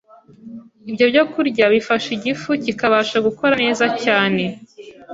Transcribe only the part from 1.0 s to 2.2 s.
byokurya bifasha